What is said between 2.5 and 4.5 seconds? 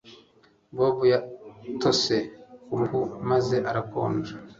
kuruhu maze arakonja